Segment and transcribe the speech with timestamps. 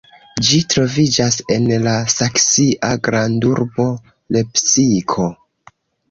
[0.45, 3.85] Ĝi troviĝas en la saksia grandurbo
[4.37, 5.27] Lepsiko.